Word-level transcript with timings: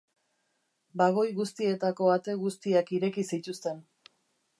Bagoi 1.01 1.25
guztietako 1.39 2.09
ate 2.13 2.35
guztiak 2.45 2.91
ireki 3.01 3.27
zituzten. 3.37 3.85